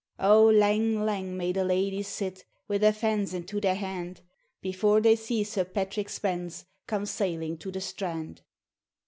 [0.19, 4.21] O lang lang may the ladyes sit, Wi' their fans into their hand,
[4.59, 8.41] Before they see Sir Patrick Spens Come sailing to the strand!